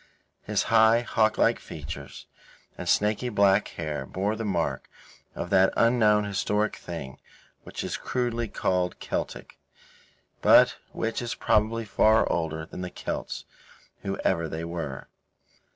His 0.41 0.63
high, 0.73 1.01
hawklike 1.07 1.59
features 1.59 2.25
and 2.75 2.89
snaky 2.89 3.29
black 3.29 3.67
hair 3.67 4.07
bore 4.07 4.35
the 4.35 4.43
mark 4.43 4.89
of 5.35 5.51
that 5.51 5.71
unknown 5.77 6.23
historic 6.23 6.75
thing 6.77 7.19
which 7.65 7.83
is 7.83 7.97
crudely 7.97 8.47
called 8.47 8.99
Celtic, 8.99 9.59
but 10.41 10.77
which 10.91 11.21
is 11.21 11.35
probably 11.35 11.85
far 11.85 12.27
older 12.31 12.65
than 12.65 12.81
the 12.81 12.89
Celts, 12.89 13.45
whoever 14.01 14.47
they 14.49 14.65
were. 14.65 15.07